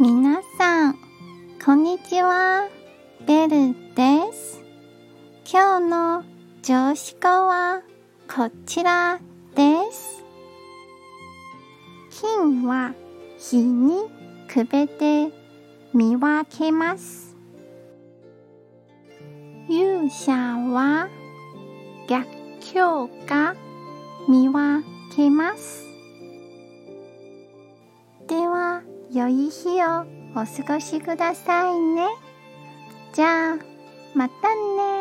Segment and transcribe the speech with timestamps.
[0.00, 0.98] 皆さん、
[1.62, 2.66] こんにちは。
[3.26, 4.62] ベルです。
[5.44, 6.24] 今日の
[6.62, 7.82] 上司語は
[8.26, 9.20] こちら
[9.54, 10.24] です。
[12.22, 12.94] 金は
[13.38, 14.08] 日に
[14.48, 15.30] くべて
[15.92, 17.36] 見分けます。
[19.68, 21.10] 勇者は
[22.08, 22.26] 逆
[22.72, 23.54] 境が
[24.26, 24.84] 見分
[25.14, 25.91] けます。
[29.14, 32.06] 良い日をお過ごしくださいね。
[33.12, 33.58] じゃあ、
[34.14, 34.91] またね